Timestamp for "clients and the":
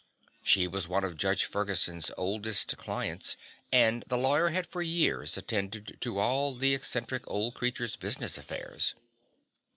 2.75-4.17